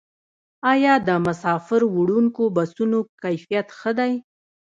[0.71, 4.13] آیا د مسافروړونکو بسونو کیفیت ښه دی؟